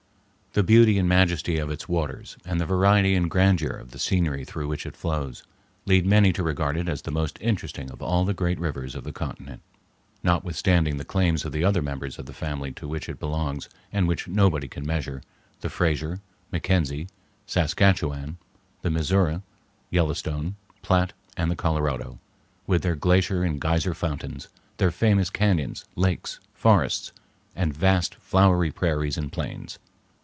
[0.53, 4.43] The beauty and majesty of its waters, and the variety and grandeur of the scenery
[4.43, 5.43] through which it flows,
[5.85, 9.05] lead many to regard it as the most interesting of all the great rivers of
[9.05, 9.61] the continent,
[10.23, 14.09] notwithstanding the claims of the other members of the family to which it belongs and
[14.09, 16.19] which nobody can measure—the Fraser,
[16.51, 17.07] McKenzie,
[17.47, 18.35] Saskatchewan,
[18.81, 19.39] the Missouri,
[19.89, 22.19] Yellowstone, Platte, and the Colorado,
[22.67, 24.49] with their glacier and geyser fountains,
[24.79, 27.13] their famous cañons, lakes, forests,
[27.55, 29.79] and vast flowery prairies and plains.